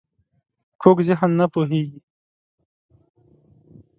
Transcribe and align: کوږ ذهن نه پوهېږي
کوږ 0.81 0.97
ذهن 1.07 1.31
نه 1.39 1.45
پوهېږي 1.53 1.99